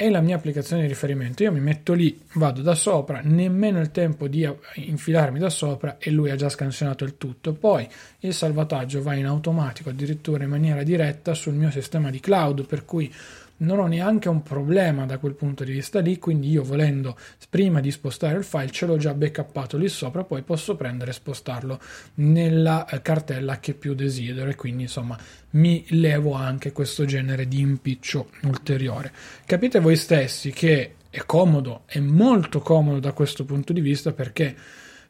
è 0.00 0.08
la 0.08 0.22
mia 0.22 0.36
applicazione 0.36 0.80
di 0.80 0.88
riferimento. 0.88 1.42
Io 1.42 1.52
mi 1.52 1.60
metto 1.60 1.92
lì, 1.92 2.18
vado 2.36 2.62
da 2.62 2.74
sopra, 2.74 3.20
nemmeno 3.22 3.80
il 3.80 3.90
tempo 3.90 4.28
di 4.28 4.48
infilarmi 4.76 5.38
da 5.38 5.50
sopra 5.50 5.98
e 5.98 6.10
lui 6.10 6.30
ha 6.30 6.36
già 6.36 6.48
scansionato 6.48 7.04
il 7.04 7.18
tutto. 7.18 7.52
Poi 7.52 7.86
il 8.20 8.32
salvataggio 8.32 9.02
va 9.02 9.12
in 9.12 9.26
automatico, 9.26 9.90
addirittura 9.90 10.42
in 10.42 10.48
maniera 10.48 10.82
diretta 10.84 11.34
sul 11.34 11.52
mio 11.52 11.70
sistema 11.70 12.08
di 12.08 12.18
cloud, 12.18 12.64
per 12.64 12.86
cui 12.86 13.12
non 13.60 13.78
ho 13.78 13.86
neanche 13.86 14.28
un 14.28 14.42
problema 14.42 15.06
da 15.06 15.18
quel 15.18 15.34
punto 15.34 15.64
di 15.64 15.72
vista 15.72 16.00
lì, 16.00 16.18
quindi 16.18 16.50
io 16.50 16.62
volendo 16.62 17.16
prima 17.48 17.80
di 17.80 17.90
spostare 17.90 18.38
il 18.38 18.44
file 18.44 18.70
ce 18.70 18.86
l'ho 18.86 18.96
già 18.96 19.14
backuppato 19.14 19.76
lì 19.76 19.88
sopra, 19.88 20.24
poi 20.24 20.42
posso 20.42 20.76
prendere 20.76 21.10
e 21.10 21.14
spostarlo 21.14 21.80
nella 22.14 22.86
eh, 22.86 23.02
cartella 23.02 23.58
che 23.58 23.74
più 23.74 23.94
desidero 23.94 24.50
e 24.50 24.54
quindi 24.54 24.82
insomma 24.84 25.18
mi 25.50 25.84
levo 25.88 26.32
anche 26.32 26.72
questo 26.72 27.04
genere 27.04 27.48
di 27.48 27.60
impiccio 27.60 28.30
ulteriore. 28.44 29.12
Capite 29.44 29.80
voi 29.80 29.96
stessi 29.96 30.52
che 30.52 30.94
è 31.10 31.24
comodo, 31.26 31.82
è 31.86 31.98
molto 31.98 32.60
comodo 32.60 33.00
da 33.00 33.12
questo 33.12 33.44
punto 33.44 33.72
di 33.72 33.80
vista 33.80 34.12
perché 34.12 34.56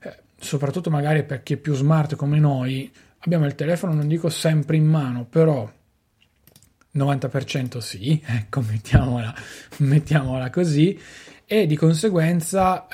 eh, 0.00 0.16
soprattutto 0.38 0.90
magari 0.90 1.24
per 1.24 1.42
chi 1.42 1.54
è 1.54 1.56
più 1.56 1.74
smart 1.74 2.16
come 2.16 2.38
noi, 2.38 2.90
abbiamo 3.18 3.46
il 3.46 3.54
telefono 3.54 3.92
non 3.92 4.08
dico 4.08 4.28
sempre 4.28 4.76
in 4.76 4.86
mano, 4.86 5.24
però 5.24 5.70
90% 6.94 7.78
sì, 7.78 8.20
ecco, 8.24 8.60
mettiamola, 8.62 9.34
mettiamola 9.78 10.50
così, 10.50 10.98
e 11.46 11.66
di 11.66 11.76
conseguenza 11.76 12.86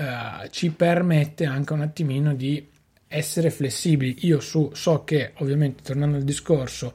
eh, 0.44 0.50
ci 0.50 0.70
permette 0.70 1.44
anche 1.44 1.72
un 1.72 1.82
attimino 1.82 2.34
di 2.34 2.66
essere 3.08 3.50
flessibili. 3.50 4.26
Io 4.26 4.40
su, 4.40 4.70
so 4.74 5.04
che, 5.04 5.32
ovviamente, 5.36 5.82
tornando 5.82 6.16
al 6.16 6.24
discorso, 6.24 6.94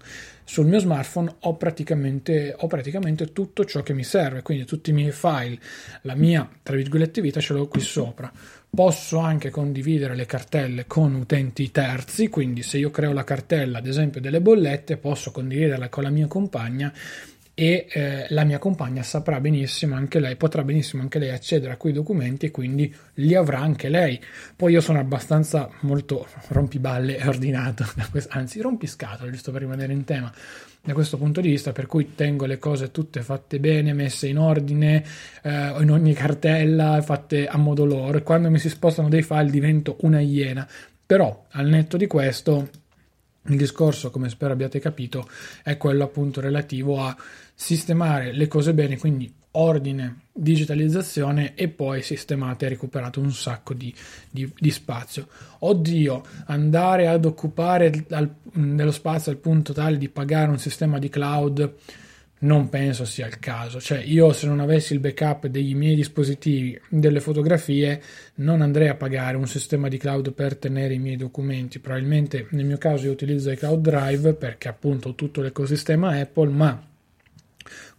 sul 0.51 0.65
mio 0.65 0.79
smartphone 0.79 1.33
ho 1.39 1.55
praticamente, 1.55 2.53
ho 2.57 2.67
praticamente 2.67 3.31
tutto 3.31 3.63
ciò 3.63 3.83
che 3.83 3.93
mi 3.93 4.03
serve, 4.03 4.41
quindi 4.41 4.65
tutti 4.65 4.89
i 4.89 4.93
miei 4.93 5.13
file, 5.13 5.57
la 6.01 6.13
mia, 6.13 6.45
tra 6.61 6.75
virgolette, 6.75 7.21
vita 7.21 7.39
ce 7.39 7.53
l'ho 7.53 7.69
qui 7.69 7.79
sopra. 7.79 8.29
Posso 8.69 9.19
anche 9.19 9.49
condividere 9.49 10.13
le 10.13 10.25
cartelle 10.25 10.87
con 10.87 11.15
utenti 11.15 11.71
terzi, 11.71 12.27
quindi 12.27 12.63
se 12.63 12.79
io 12.79 12.91
creo 12.91 13.13
la 13.13 13.23
cartella, 13.23 13.77
ad 13.77 13.87
esempio 13.87 14.19
delle 14.19 14.41
bollette, 14.41 14.97
posso 14.97 15.31
condividerla 15.31 15.87
con 15.87 16.03
la 16.03 16.09
mia 16.09 16.27
compagna 16.27 16.91
e 17.61 17.85
eh, 17.91 18.25
la 18.29 18.43
mia 18.43 18.57
compagna 18.57 19.03
saprà 19.03 19.39
benissimo 19.39 19.93
anche 19.93 20.19
lei, 20.19 20.35
potrà 20.35 20.63
benissimo 20.63 21.03
anche 21.03 21.19
lei 21.19 21.29
accedere 21.29 21.73
a 21.73 21.77
quei 21.77 21.93
documenti 21.93 22.47
e 22.47 22.49
quindi 22.49 22.91
li 23.13 23.35
avrà 23.35 23.59
anche 23.59 23.87
lei. 23.87 24.19
Poi 24.55 24.71
io 24.71 24.81
sono 24.81 24.97
abbastanza 24.97 25.69
molto 25.81 26.25
rompiballe 26.47 27.19
e 27.19 27.27
ordinato, 27.29 27.85
anzi 28.29 28.61
rompiscatole, 28.61 29.29
giusto 29.29 29.51
per 29.51 29.61
rimanere 29.61 29.93
in 29.93 30.05
tema 30.05 30.33
da 30.81 30.93
questo 30.93 31.17
punto 31.17 31.39
di 31.39 31.49
vista, 31.49 31.71
per 31.71 31.85
cui 31.85 32.15
tengo 32.15 32.47
le 32.47 32.57
cose 32.57 32.89
tutte 32.89 33.21
fatte 33.21 33.59
bene, 33.59 33.93
messe 33.93 34.25
in 34.25 34.39
ordine, 34.39 35.05
eh, 35.43 35.75
in 35.81 35.91
ogni 35.91 36.13
cartella, 36.13 36.99
fatte 37.03 37.45
a 37.45 37.57
modo 37.57 37.85
loro. 37.85 38.23
Quando 38.23 38.49
mi 38.49 38.57
si 38.57 38.69
spostano 38.69 39.07
dei 39.07 39.21
file 39.21 39.51
divento 39.51 39.97
una 39.99 40.19
iena. 40.19 40.67
Però, 41.05 41.45
al 41.51 41.67
netto 41.67 41.95
di 41.95 42.07
questo, 42.07 42.69
il 43.47 43.57
discorso, 43.57 44.11
come 44.11 44.29
spero 44.29 44.53
abbiate 44.53 44.79
capito, 44.79 45.27
è 45.63 45.77
quello 45.77 46.03
appunto 46.03 46.41
relativo 46.41 47.01
a 47.01 47.15
sistemare 47.53 48.31
le 48.33 48.47
cose 48.47 48.73
bene, 48.73 48.97
quindi 48.97 49.33
ordine, 49.53 50.27
digitalizzazione 50.31 51.55
e 51.55 51.67
poi 51.67 52.01
sistemate 52.01 52.65
e 52.65 52.69
recuperato 52.69 53.19
un 53.19 53.33
sacco 53.33 53.73
di, 53.73 53.93
di, 54.29 54.51
di, 54.57 54.71
spazio. 54.71 55.27
Oddio, 55.59 56.23
andare 56.45 57.07
ad 57.07 57.25
occupare 57.25 58.05
al, 58.11 58.33
dello 58.53 58.91
spazio 58.91 59.31
al 59.31 59.37
punto 59.37 59.73
tale 59.73 59.97
di 59.97 60.09
pagare 60.09 60.51
un 60.51 60.59
sistema 60.59 60.99
di 60.99 61.09
cloud 61.09 61.73
non 62.41 62.69
penso 62.69 63.05
sia 63.05 63.27
il 63.27 63.39
caso. 63.39 63.79
Cioè, 63.79 63.99
io 63.99 64.31
se 64.33 64.47
non 64.47 64.59
avessi 64.59 64.93
il 64.93 64.99
backup 64.99 65.47
dei 65.47 65.73
miei 65.73 65.95
dispositivi, 65.95 66.79
delle 66.89 67.19
fotografie, 67.19 68.01
non 68.35 68.61
andrei 68.61 68.87
a 68.87 68.95
pagare 68.95 69.37
un 69.37 69.47
sistema 69.47 69.87
di 69.87 69.97
cloud 69.97 70.33
per 70.33 70.57
tenere 70.57 70.93
i 70.93 70.99
miei 70.99 71.17
documenti. 71.17 71.79
Probabilmente 71.79 72.47
nel 72.51 72.65
mio 72.65 72.77
caso 72.77 73.05
io 73.05 73.11
utilizzo 73.11 73.51
i 73.51 73.57
cloud 73.57 73.81
drive 73.81 74.33
perché 74.33 74.67
appunto 74.67 75.15
tutto 75.15 75.41
l'ecosistema 75.41 76.19
Apple, 76.19 76.49
ma 76.49 76.90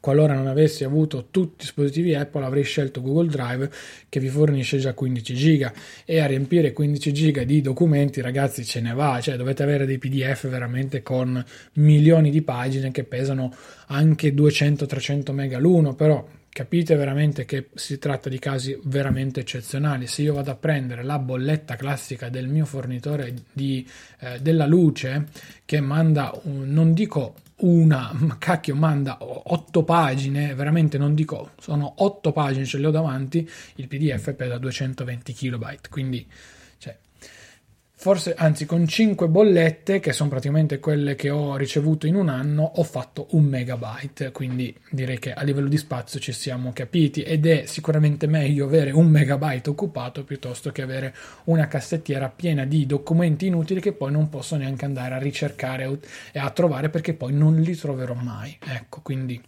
qualora 0.03 0.35
non 0.35 0.49
avessi 0.49 0.83
avuto 0.83 1.29
tutti 1.31 1.53
i 1.53 1.59
dispositivi 1.59 2.17
Apple 2.17 2.45
avrei 2.45 2.65
scelto 2.65 3.01
Google 3.01 3.29
Drive 3.29 3.71
che 4.09 4.19
vi 4.19 4.27
fornisce 4.27 4.79
già 4.79 4.95
15 4.95 5.35
giga 5.35 5.73
e 6.05 6.19
a 6.19 6.27
riempire 6.27 6.73
15 6.73 7.13
giga 7.13 7.45
di 7.45 7.61
documenti 7.61 8.21
ragazzi 8.21 8.65
ce 8.65 8.81
ne 8.81 8.95
va, 8.95 9.21
cioè 9.21 9.37
dovete 9.37 9.63
avere 9.63 9.87
dei 9.87 9.99
PDF 9.99 10.49
veramente 10.49 11.05
con 11.05 11.43
milioni 11.75 12.31
di 12.31 12.43
pagine 12.43 12.91
che 12.91 13.05
pesano 13.05 13.55
anche 13.87 14.35
200-300 14.35 15.31
mega 15.31 15.59
l'uno, 15.61 15.95
però 15.95 16.27
capite 16.49 16.97
veramente 16.97 17.45
che 17.45 17.69
si 17.75 17.99
tratta 17.99 18.29
di 18.29 18.41
casi 18.41 18.77
veramente 18.83 19.41
eccezionali. 19.41 20.09
Se 20.09 20.23
io 20.23 20.35
vado 20.35 20.51
a 20.51 20.57
prendere 20.57 21.05
la 21.05 21.21
bolletta 21.21 21.77
classica 21.77 22.29
del 22.29 22.49
mio 22.49 22.65
fornitore 22.67 23.33
di, 23.53 23.89
eh, 24.19 24.41
della 24.41 24.67
luce 24.67 25.29
che 25.65 25.81
manda, 25.81 26.37
un, 26.43 26.71
non 26.73 26.93
dico 26.93 27.37
una, 27.63 28.37
cacchio, 28.39 28.75
manda 28.75 29.19
otto 29.21 29.85
pagine, 29.85 30.55
veramente 30.55 30.99
non 30.99 31.15
dico, 31.15 31.51
sono 31.59 31.95
otto 31.99 32.33
pagine, 32.33 32.65
ce 32.65 32.79
le 32.79 32.87
ho 32.87 32.91
davanti, 32.91 33.49
il 33.77 33.89
PDF 33.89 34.35
pesa 34.35 34.59
220 34.59 35.33
kilobyte, 35.33 35.89
quindi 35.89 36.27
forse 38.03 38.35
anzi 38.37 38.67
con 38.67 38.85
5 38.85 39.29
bollette 39.29 40.01
che 40.01 40.13
sono 40.13 40.29
praticamente 40.29 40.81
quelle 40.81 41.15
che 41.15 41.31
ho 41.31 41.55
ricevuto 41.55 42.09
in 42.09 42.17
un 42.17 42.29
anno 42.29 42.73
ho 42.75 42.83
fatto 42.83 43.29
un 43.31 43.45
megabyte. 43.45 44.33
Quindi 44.33 44.77
direi 44.91 45.21
che 45.21 45.33
a 45.33 45.45
livello 45.45 45.69
di 45.69 45.77
spazio 45.77 46.19
ci 46.19 46.33
siamo 46.33 46.73
capiti. 46.73 47.23
Ed 47.23 47.47
è 47.47 47.63
sicuramente 47.67 48.27
meglio 48.27 48.65
avere 48.65 48.91
un 48.91 49.07
megabyte 49.07 49.71
occupato 49.71 50.25
piuttosto 50.25 50.73
che 50.73 50.83
avere 50.83 51.15
una 51.45 51.69
cassettiera 51.69 52.29
piena 52.29 52.65
di 52.65 52.87
documenti 52.87 53.47
inutili 53.47 53.81
che 53.81 53.93
poi 53.93 54.11
non 54.11 54.29
posso 54.29 54.57
neanche 54.57 54.85
andare 54.85 55.15
a 55.15 55.19
ricercare 55.19 56.01
e 56.33 56.41
a 56.41 56.51
trovare 56.51 56.91
perché 56.91 57.15
poi 57.15 57.33
non 57.33 57.61
li 57.61 57.77
troverò 57.77 58.15
mai. 58.15 58.59
Ecco 58.67 58.99
quindi 59.01 59.41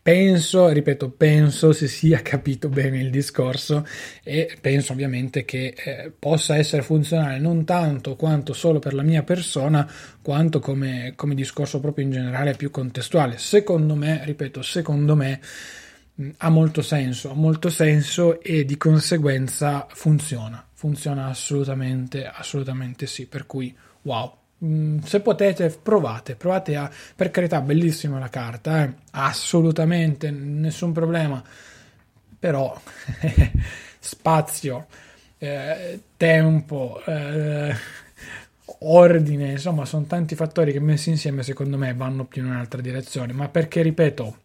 Penso, 0.00 0.68
ripeto, 0.68 1.10
penso 1.10 1.72
si 1.72 1.88
sia 1.88 2.22
capito 2.22 2.70
bene 2.70 3.00
il 3.00 3.10
discorso 3.10 3.86
e 4.22 4.56
penso 4.62 4.94
ovviamente 4.94 5.44
che 5.44 5.74
eh, 5.76 6.10
possa 6.18 6.56
essere 6.56 6.80
funzionale 6.80 7.38
non 7.38 7.66
tanto 7.66 8.16
quanto 8.16 8.54
solo 8.54 8.78
per 8.78 8.94
la 8.94 9.02
mia 9.02 9.22
persona, 9.22 9.86
quanto 10.22 10.58
come, 10.60 11.12
come 11.16 11.34
discorso 11.34 11.80
proprio 11.80 12.06
in 12.06 12.12
generale 12.12 12.54
più 12.54 12.70
contestuale. 12.70 13.36
Secondo 13.36 13.94
me, 13.94 14.22
ripeto, 14.24 14.62
secondo 14.62 15.14
me 15.14 15.38
mh, 16.14 16.28
ha 16.38 16.48
molto 16.48 16.80
senso, 16.80 17.30
ha 17.30 17.34
molto 17.34 17.68
senso 17.68 18.40
e 18.40 18.64
di 18.64 18.78
conseguenza 18.78 19.86
funziona, 19.90 20.66
funziona 20.72 21.26
assolutamente, 21.26 22.24
assolutamente 22.24 23.06
sì, 23.06 23.26
per 23.26 23.44
cui 23.44 23.76
wow, 24.02 24.34
Mm, 24.64 24.98
se 25.00 25.20
potete 25.20 25.70
provate, 25.70 26.34
provate 26.34 26.74
a, 26.74 26.90
per 27.14 27.30
carità, 27.30 27.60
bellissima 27.60 28.18
la 28.18 28.28
carta, 28.28 28.82
eh? 28.82 28.92
assolutamente 29.12 30.30
nessun 30.32 30.92
problema, 30.92 31.42
però 32.38 32.76
spazio, 34.00 34.86
eh, 35.38 36.00
tempo, 36.16 37.00
eh, 37.06 37.72
ordine, 38.80 39.52
insomma, 39.52 39.84
sono 39.84 40.06
tanti 40.06 40.34
fattori 40.34 40.72
che 40.72 40.80
messi 40.80 41.10
insieme 41.10 41.44
secondo 41.44 41.76
me 41.76 41.94
vanno 41.94 42.24
più 42.24 42.42
in 42.42 42.50
un'altra 42.50 42.80
direzione, 42.80 43.32
ma 43.32 43.48
perché 43.48 43.82
ripeto, 43.82 44.36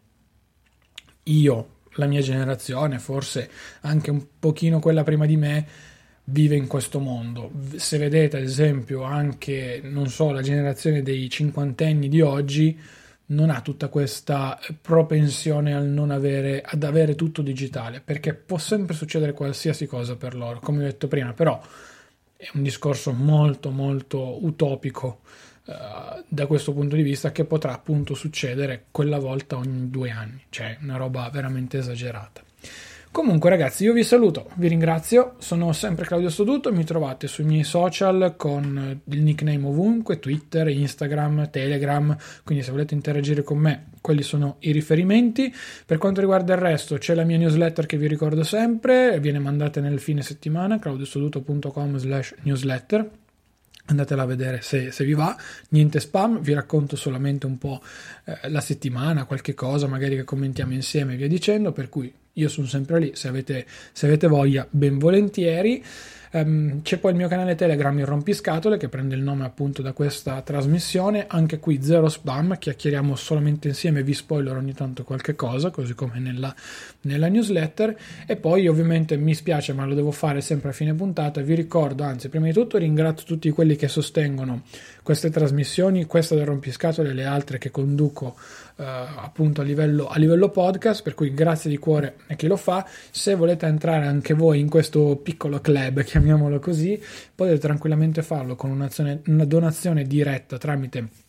io, 1.24 1.68
la 1.94 2.06
mia 2.06 2.20
generazione, 2.20 2.98
forse 3.00 3.50
anche 3.80 4.10
un 4.10 4.24
pochino 4.38 4.78
quella 4.78 5.02
prima 5.02 5.26
di 5.26 5.36
me, 5.36 5.66
vive 6.24 6.56
in 6.56 6.66
questo 6.66 7.00
mondo. 7.00 7.50
Se 7.76 7.98
vedete 7.98 8.38
ad 8.38 8.42
esempio 8.42 9.02
anche, 9.02 9.80
non 9.84 10.08
so, 10.08 10.30
la 10.30 10.42
generazione 10.42 11.02
dei 11.02 11.28
cinquantenni 11.28 12.08
di 12.08 12.20
oggi 12.20 12.78
non 13.26 13.50
ha 13.50 13.60
tutta 13.62 13.88
questa 13.88 14.58
propensione 14.80 15.74
al 15.74 15.86
non 15.86 16.10
avere, 16.10 16.62
ad 16.62 16.82
avere 16.82 17.14
tutto 17.14 17.42
digitale, 17.42 18.00
perché 18.00 18.34
può 18.34 18.58
sempre 18.58 18.94
succedere 18.94 19.32
qualsiasi 19.32 19.86
cosa 19.86 20.16
per 20.16 20.34
loro, 20.34 20.60
come 20.60 20.80
ho 20.80 20.86
detto 20.86 21.08
prima, 21.08 21.32
però 21.32 21.60
è 22.36 22.50
un 22.54 22.62
discorso 22.62 23.12
molto 23.12 23.70
molto 23.70 24.44
utopico 24.44 25.20
uh, 25.64 26.22
da 26.28 26.46
questo 26.46 26.74
punto 26.74 26.96
di 26.96 27.02
vista 27.02 27.32
che 27.32 27.44
potrà 27.44 27.72
appunto 27.72 28.14
succedere 28.14 28.86
quella 28.90 29.18
volta 29.18 29.56
ogni 29.56 29.88
due 29.88 30.10
anni, 30.10 30.42
cioè 30.50 30.76
una 30.82 30.96
roba 30.96 31.28
veramente 31.30 31.78
esagerata. 31.78 32.42
Comunque 33.14 33.48
ragazzi 33.48 33.84
io 33.84 33.92
vi 33.92 34.02
saluto, 34.02 34.50
vi 34.56 34.66
ringrazio, 34.66 35.36
sono 35.38 35.72
sempre 35.72 36.04
Claudio 36.04 36.28
Stoduto, 36.28 36.72
mi 36.72 36.82
trovate 36.82 37.28
sui 37.28 37.44
miei 37.44 37.62
social 37.62 38.34
con 38.36 39.02
il 39.04 39.22
nickname 39.22 39.64
ovunque, 39.64 40.18
Twitter, 40.18 40.66
Instagram, 40.66 41.48
Telegram, 41.48 42.16
quindi 42.42 42.64
se 42.64 42.72
volete 42.72 42.94
interagire 42.94 43.44
con 43.44 43.58
me 43.58 43.90
quelli 44.00 44.22
sono 44.22 44.56
i 44.58 44.72
riferimenti. 44.72 45.54
Per 45.86 45.96
quanto 45.98 46.22
riguarda 46.22 46.54
il 46.54 46.60
resto 46.60 46.98
c'è 46.98 47.14
la 47.14 47.22
mia 47.22 47.38
newsletter 47.38 47.86
che 47.86 47.96
vi 47.96 48.08
ricordo 48.08 48.42
sempre, 48.42 49.20
viene 49.20 49.38
mandata 49.38 49.80
nel 49.80 50.00
fine 50.00 50.22
settimana, 50.22 50.80
claudiostoduto.com 50.80 51.96
slash 51.98 52.34
newsletter 52.42 53.10
andatela 53.86 54.22
a 54.22 54.26
vedere 54.26 54.60
se, 54.60 54.90
se, 54.90 55.04
vi 55.04 55.14
va, 55.14 55.36
niente 55.68 56.00
spam, 56.00 56.40
vi 56.40 56.52
racconto 56.52 56.96
solamente 56.96 57.46
un 57.46 57.58
po' 57.58 57.80
eh, 58.24 58.48
la 58.48 58.60
settimana, 58.60 59.24
qualche 59.24 59.54
cosa 59.54 59.86
magari 59.86 60.16
che 60.16 60.24
commentiamo 60.24 60.72
insieme 60.72 61.12
e 61.12 61.16
via 61.16 61.28
dicendo, 61.28 61.70
per 61.70 61.88
cui 61.88 62.12
io 62.34 62.48
sono 62.48 62.66
sempre 62.66 62.98
lì, 62.98 63.12
se 63.14 63.28
avete, 63.28 63.66
se 63.92 64.06
avete 64.06 64.26
voglia, 64.26 64.66
ben 64.70 64.98
volentieri. 64.98 65.84
Um, 66.34 66.82
c'è 66.82 66.98
poi 66.98 67.12
il 67.12 67.16
mio 67.16 67.28
canale 67.28 67.54
Telegram 67.54 67.96
Il 67.96 68.06
Rompiscatole 68.06 68.76
che 68.76 68.88
prende 68.88 69.14
il 69.14 69.22
nome 69.22 69.44
appunto 69.44 69.82
da 69.82 69.92
questa 69.92 70.42
trasmissione, 70.42 71.26
anche 71.28 71.60
qui 71.60 71.80
zero 71.80 72.08
spam, 72.08 72.58
chiacchieriamo 72.58 73.14
solamente 73.14 73.68
insieme, 73.68 74.02
vi 74.02 74.14
spoiler 74.14 74.56
ogni 74.56 74.74
tanto 74.74 75.04
qualche 75.04 75.36
cosa, 75.36 75.70
così 75.70 75.94
come 75.94 76.18
nella, 76.18 76.52
nella 77.02 77.28
newsletter. 77.28 77.96
E 78.26 78.34
poi 78.34 78.66
ovviamente 78.66 79.16
mi 79.16 79.32
spiace 79.32 79.72
ma 79.74 79.84
lo 79.84 79.94
devo 79.94 80.10
fare 80.10 80.40
sempre 80.40 80.70
a 80.70 80.72
fine 80.72 80.92
puntata, 80.92 81.40
vi 81.40 81.54
ricordo, 81.54 82.02
anzi 82.02 82.28
prima 82.28 82.46
di 82.46 82.52
tutto 82.52 82.78
ringrazio 82.78 83.24
tutti 83.24 83.48
quelli 83.50 83.76
che 83.76 83.86
sostengono 83.86 84.62
queste 85.04 85.30
trasmissioni, 85.30 86.04
questa 86.06 86.34
del 86.34 86.46
Rompiscatole 86.46 87.10
e 87.10 87.14
le 87.14 87.26
altre 87.26 87.58
che 87.58 87.70
conduco 87.70 88.34
Uh, 88.76 88.82
appunto 88.82 89.60
a 89.60 89.64
livello, 89.64 90.08
a 90.08 90.18
livello, 90.18 90.48
podcast, 90.48 91.04
per 91.04 91.14
cui 91.14 91.32
grazie 91.32 91.70
di 91.70 91.78
cuore 91.78 92.16
a 92.26 92.34
chi 92.34 92.48
lo 92.48 92.56
fa. 92.56 92.84
Se 93.10 93.36
volete 93.36 93.66
entrare 93.66 94.06
anche 94.06 94.34
voi 94.34 94.58
in 94.58 94.68
questo 94.68 95.16
piccolo 95.16 95.60
club, 95.60 96.02
chiamiamolo 96.02 96.58
così, 96.58 97.00
potete 97.34 97.58
tranquillamente 97.58 98.22
farlo 98.22 98.56
con 98.56 98.70
una 98.70 99.44
donazione 99.44 100.02
diretta 100.04 100.58
tramite 100.58 101.23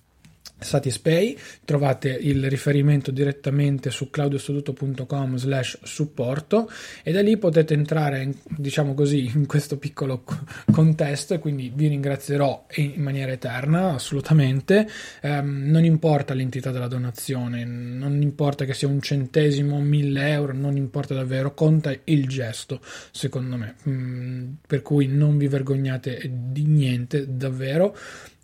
Satispay, 0.57 1.37
trovate 1.63 2.09
il 2.09 2.49
riferimento 2.49 3.11
direttamente 3.11 3.89
su 3.89 4.09
claudiostoduto.com 4.09 5.35
slash 5.35 5.79
supporto. 5.83 6.69
E 7.03 7.11
da 7.11 7.21
lì 7.21 7.37
potete 7.37 7.73
entrare 7.73 8.33
diciamo 8.47 8.93
così 8.93 9.31
in 9.33 9.45
questo 9.45 9.77
piccolo 9.77 10.23
contesto. 10.71 11.33
E 11.33 11.39
quindi 11.39 11.71
vi 11.73 11.87
ringrazierò 11.87 12.65
in 12.75 13.01
maniera 13.01 13.31
eterna 13.31 13.93
assolutamente. 13.93 14.87
Um, 15.21 15.63
non 15.67 15.83
importa 15.83 16.33
l'entità 16.33 16.71
della 16.71 16.87
donazione 16.87 17.65
non 17.65 18.21
importa 18.21 18.65
che 18.65 18.73
sia 18.73 18.87
un 18.87 19.01
centesimo 19.01 19.79
mille 19.79 20.29
euro 20.29 20.53
non 20.53 20.75
importa 20.75 21.13
davvero 21.13 21.53
conta 21.53 21.93
il 22.05 22.27
gesto 22.27 22.79
secondo 23.11 23.55
me. 23.55 23.75
Mm, 23.87 24.53
per 24.67 24.81
cui 24.81 25.07
non 25.07 25.37
vi 25.37 25.47
vergognate 25.47 26.29
di 26.31 26.65
niente 26.65 27.25
davvero 27.35 27.95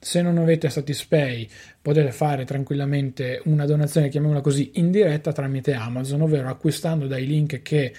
se 0.03 0.23
non 0.23 0.39
avete 0.39 0.67
Satispay 0.67 1.47
potete 1.79 2.11
fare 2.11 2.43
tranquillamente 2.43 3.39
una 3.45 3.65
donazione, 3.67 4.09
chiamiamola 4.09 4.41
così, 4.41 4.71
indiretta 4.75 5.31
tramite 5.31 5.73
Amazon, 5.73 6.21
ovvero 6.21 6.49
acquistando 6.49 7.05
dai 7.05 7.27
link 7.27 7.61
che 7.61 7.93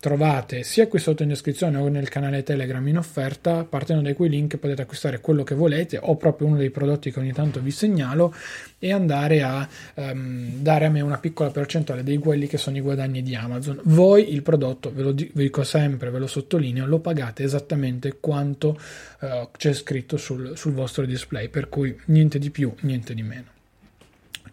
trovate 0.00 0.62
sia 0.62 0.86
qui 0.86 1.00
sotto 1.00 1.22
in 1.24 1.28
descrizione 1.28 1.76
o 1.76 1.88
nel 1.88 2.08
canale 2.08 2.42
Telegram 2.42 2.86
in 2.86 2.98
offerta, 2.98 3.64
partendo 3.64 4.02
da 4.02 4.14
quei 4.14 4.28
link 4.28 4.56
potete 4.56 4.82
acquistare 4.82 5.20
quello 5.20 5.42
che 5.42 5.54
volete 5.54 5.98
o 6.00 6.16
proprio 6.16 6.46
uno 6.46 6.56
dei 6.56 6.70
prodotti 6.70 7.10
che 7.10 7.18
ogni 7.18 7.32
tanto 7.32 7.60
vi 7.60 7.72
segnalo 7.72 8.32
e 8.78 8.92
andare 8.92 9.42
a 9.42 9.68
um, 9.94 10.60
dare 10.60 10.86
a 10.86 10.88
me 10.88 11.00
una 11.00 11.18
piccola 11.18 11.50
percentuale 11.50 12.04
di 12.04 12.16
quelli 12.18 12.46
che 12.46 12.58
sono 12.58 12.76
i 12.76 12.80
guadagni 12.80 13.22
di 13.22 13.34
Amazon. 13.34 13.80
Voi 13.84 14.32
il 14.32 14.42
prodotto, 14.42 14.92
ve 14.92 15.02
lo 15.02 15.12
dico 15.12 15.64
sempre, 15.64 16.10
ve 16.10 16.18
lo 16.18 16.28
sottolineo, 16.28 16.86
lo 16.86 17.00
pagate 17.00 17.42
esattamente 17.42 18.18
quanto 18.20 18.78
uh, 19.20 19.48
c'è 19.56 19.72
scritto 19.72 20.16
sul, 20.16 20.56
sul 20.56 20.72
vostro 20.72 21.04
display, 21.04 21.48
per 21.48 21.68
cui 21.68 21.98
niente 22.06 22.38
di 22.38 22.50
più, 22.50 22.72
niente 22.80 23.14
di 23.14 23.22
meno. 23.22 23.56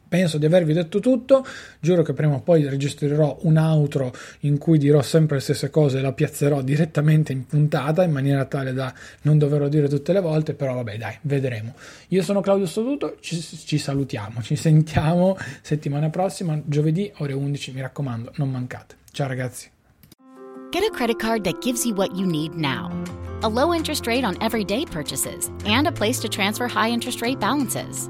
Penso 0.08 0.38
di 0.38 0.46
avervi 0.46 0.74
detto 0.74 1.00
tutto, 1.00 1.46
giuro 1.80 2.04
che 2.04 2.14
prima 2.14 2.36
o 2.36 2.42
poi 2.42 2.68
registrerò 2.68 3.40
un 3.42 3.58
outro 3.58 4.14
in 4.42 4.58
cui 4.58 4.78
dirò 4.78 5.02
sempre 5.02 5.36
le 5.36 5.42
stesse 5.42 5.70
cose 5.70 5.98
e 5.98 6.02
la 6.02 6.14
piazzerò 6.14 6.62
direttamente 6.62 7.32
in 7.32 7.46
puntata 7.46 8.04
in 8.04 8.12
maniera 8.12 8.46
tale 8.46 8.74
da 8.74 8.94
non 9.24 9.38
doverlo 9.38 9.68
dire 9.68 9.88
tutte 9.88 10.14
le 10.14 10.22
volte, 10.22 10.54
però 10.54 10.76
vabbè 10.76 10.98
dai, 10.98 11.18
vedremo. 11.22 11.74
Io 12.10 12.22
sono 12.22 12.42
Claudio 12.42 12.66
Stoduto, 12.66 13.18
ci, 13.20 13.42
ci 13.42 13.78
salutiamo, 13.78 14.42
ci 14.42 14.56
sentiamo 14.56 15.38
settimana 15.62 16.10
prossima, 16.10 16.60
giovedì 16.66 17.12
ore 17.18 17.34
11, 17.34 17.72
mi 17.72 17.82
raccomando, 17.82 18.32
non 18.36 18.50
mancate. 18.50 18.96
Ciao 19.12 19.28
ragazzi. 19.28 19.70
Get 20.72 20.84
a 20.84 20.92
credit 20.92 21.20
card 21.20 21.46
that 21.46 21.62
gives 21.62 21.86
you 21.86 21.96
what 21.96 22.16
you 22.18 22.26
need 22.26 22.54
now. 22.54 22.92
A 23.44 23.48
low 23.48 23.74
interest 23.74 24.08
rate 24.08 24.26
on 24.26 24.36
everyday 24.42 24.86
purchases 24.86 25.50
and 25.66 25.88
a 25.88 25.92
place 25.92 26.20
to 26.20 26.28
transfer 26.28 26.68
high 26.68 26.90
interest 26.90 27.22
rate 27.22 27.40
balances. 27.40 28.10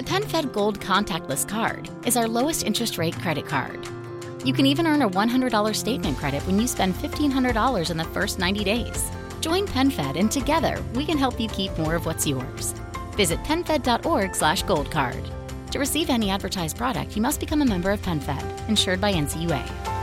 The 0.00 0.06
PenFed 0.10 0.54
Gold 0.54 0.80
Contactless 0.80 1.46
Card 1.46 1.90
is 2.06 2.16
our 2.16 2.26
lowest 2.26 2.64
interest 2.64 2.96
rate 2.96 3.14
credit 3.20 3.44
card. 3.44 3.86
You 4.46 4.54
can 4.54 4.64
even 4.64 4.86
earn 4.86 5.02
a 5.02 5.10
$100 5.10 5.76
statement 5.76 6.16
credit 6.16 6.40
when 6.46 6.58
you 6.58 6.66
spend 6.66 6.94
$1,500 6.94 7.90
in 7.90 7.98
the 7.98 8.04
first 8.04 8.38
90 8.38 8.64
days. 8.64 9.10
Join 9.42 9.66
PenFed 9.66 10.18
and 10.18 10.32
together 10.32 10.82
we 10.94 11.04
can 11.04 11.18
help 11.18 11.38
you 11.38 11.48
keep 11.48 11.76
more 11.76 11.96
of 11.96 12.06
what's 12.06 12.26
yours. 12.26 12.72
Visit 13.12 13.40
penfed.org 13.40 14.34
slash 14.34 14.64
goldcard. 14.64 15.22
To 15.70 15.78
receive 15.78 16.08
any 16.08 16.30
advertised 16.30 16.78
product, 16.78 17.14
you 17.14 17.20
must 17.20 17.38
become 17.38 17.60
a 17.60 17.66
member 17.66 17.90
of 17.90 18.00
PenFed, 18.00 18.70
insured 18.70 19.02
by 19.02 19.12
NCUA. 19.12 19.99